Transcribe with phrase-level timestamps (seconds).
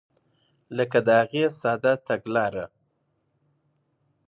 [0.77, 2.65] لکه د هغې ساده تګلاره.